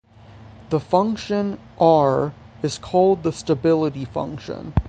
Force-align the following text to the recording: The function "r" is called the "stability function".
The 0.71 0.79
function 0.79 1.59
"r" 1.79 2.33
is 2.63 2.79
called 2.79 3.21
the 3.21 3.31
"stability 3.31 4.03
function". 4.03 4.73